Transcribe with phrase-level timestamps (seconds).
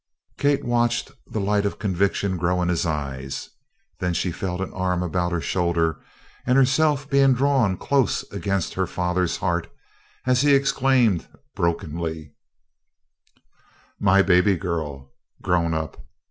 [0.39, 3.51] Kate watched the light of conviction grow in his eyes.
[3.99, 6.01] Then she felt an arm about her shoulder
[6.43, 9.71] and herself being drawn close against her father's heart
[10.25, 12.33] as he exclaimed brokenly:
[13.99, 16.03] "My baby girl, grown up!